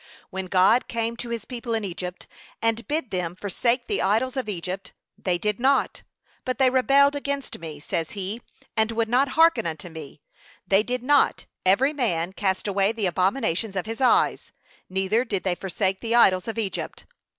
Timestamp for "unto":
9.67-9.89